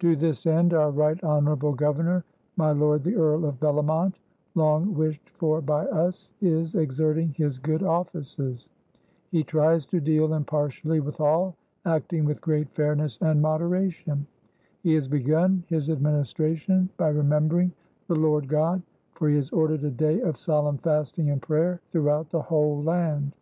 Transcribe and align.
To 0.00 0.16
this 0.16 0.44
end 0.44 0.74
our 0.74 0.90
Right 0.90 1.22
Honorable 1.22 1.72
Governor, 1.72 2.24
my 2.56 2.72
lord 2.72 3.04
the 3.04 3.14
Earl 3.14 3.44
of 3.44 3.60
Bellomont, 3.60 4.18
long 4.56 4.92
wished 4.92 5.30
for 5.38 5.60
by 5.62 5.86
us, 5.86 6.32
is 6.40 6.74
exerting 6.74 7.28
his 7.34 7.60
good 7.60 7.84
offices. 7.84 8.66
He 9.30 9.44
tries 9.44 9.86
to 9.86 10.00
deal 10.00 10.34
impartially 10.34 10.98
with 10.98 11.20
all, 11.20 11.54
acting 11.84 12.24
with 12.24 12.40
great 12.40 12.68
fairness 12.74 13.18
and 13.22 13.40
moderation. 13.40 14.26
He 14.82 14.94
has 14.94 15.06
begun 15.06 15.62
[his 15.68 15.90
administration] 15.90 16.88
by 16.96 17.10
remembering 17.10 17.70
the 18.08 18.16
Lord 18.16 18.48
God; 18.48 18.82
for 19.12 19.28
he 19.28 19.36
has 19.36 19.48
ordered 19.50 19.84
a 19.84 19.92
day 19.92 20.20
of 20.22 20.36
solemn 20.36 20.78
fasting 20.78 21.30
and 21.30 21.40
prayer 21.40 21.80
throughout 21.92 22.30
the 22.30 22.42
whole 22.42 22.82
land. 22.82 23.32